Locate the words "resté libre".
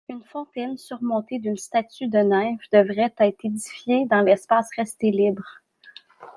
4.75-5.59